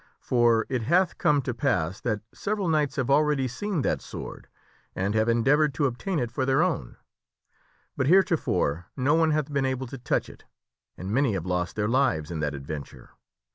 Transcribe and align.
For 0.19 0.65
it 0.67 0.81
hath 0.81 1.19
come 1.19 1.43
to 1.43 1.53
pass 1.53 2.01
that 2.01 2.21
several 2.33 2.67
knights 2.67 2.95
have 2.95 3.11
already 3.11 3.47
seen 3.47 3.83
that 3.83 4.01
sword 4.01 4.47
and 4.95 5.13
have 5.13 5.29
endeavored 5.29 5.75
to 5.75 5.85
obtain 5.85 6.17
it 6.17 6.31
for 6.31 6.43
their 6.43 6.63
own, 6.63 6.97
but, 7.95 8.07
heretofore, 8.07 8.87
no 8.97 9.13
one 9.13 9.29
hath 9.29 9.53
been 9.53 9.63
able 9.63 9.85
to 9.85 9.99
touch 9.99 10.27
it, 10.27 10.43
and 10.97 11.11
many 11.11 11.33
have 11.33 11.45
lost 11.45 11.75
their 11.75 11.87
lives 11.87 12.31
in 12.31 12.39
that 12.39 12.55
adventure. 12.55 13.11